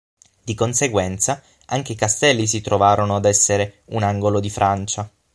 Di 0.43 0.55
conseguenza, 0.55 1.43
anche 1.67 1.91
i 1.91 1.95
Castelli 1.95 2.47
si 2.47 2.59
trovarono 2.61 3.15
ad 3.17 3.25
essere 3.25 3.83
un 3.89 4.01
angolo 4.01 4.39
di 4.39 4.49
Francia. 4.49 5.07